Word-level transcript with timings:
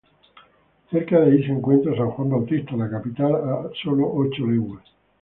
Cerca 0.89 1.19
de 1.19 1.31
ahí, 1.31 1.43
se 1.43 1.51
encontraba 1.51 1.95
San 1.95 2.09
Juan 2.09 2.29
Bautista, 2.31 2.75
la 2.75 2.89
capital, 2.89 3.35
a 3.35 3.69
solo 3.83 4.11
ocho 4.11 4.47
leguas. 4.47 4.81